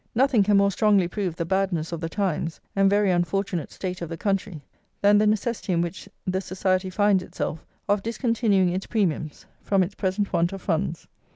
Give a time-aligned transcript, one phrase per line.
[0.15, 4.09] Nothing can more strongly prove the BADNESS OF THE TIMES, and very unfortunate state of
[4.09, 4.63] the country,
[4.99, 9.93] than the necessity in which the Society finds itself of discontinuing its premiums, from its
[9.93, 11.07] present want of funds.